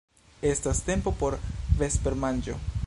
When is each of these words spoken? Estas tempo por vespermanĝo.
Estas 0.55 0.81
tempo 0.89 1.13
por 1.21 1.37
vespermanĝo. 1.83 2.57